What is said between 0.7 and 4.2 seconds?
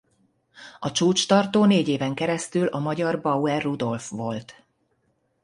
A csúcstartó négy éven keresztül a magyar Bauer Rudolf